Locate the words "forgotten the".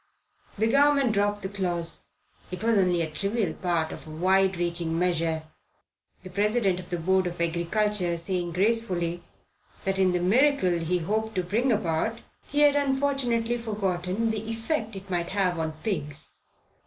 13.59-14.49